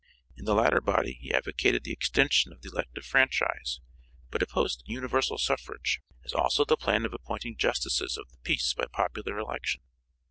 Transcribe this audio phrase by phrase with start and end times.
[0.35, 3.81] In the latter body he advocated the extension of the elective franchise,
[4.31, 8.85] but opposed universal sufferage, as also the plan of appointing justices of the peace by
[8.91, 9.81] popular election.